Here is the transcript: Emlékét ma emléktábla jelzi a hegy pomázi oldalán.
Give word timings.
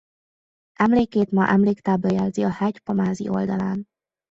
Emlékét 0.73 1.31
ma 1.31 1.47
emléktábla 1.47 2.11
jelzi 2.13 2.41
a 2.43 2.51
hegy 2.51 2.79
pomázi 2.79 3.29
oldalán. 3.29 3.87